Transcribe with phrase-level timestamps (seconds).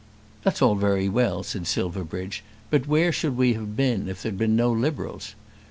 [0.41, 4.39] "That's all very well," said Silverbridge, "but where should we have been if there had
[4.39, 5.35] been no Liberals?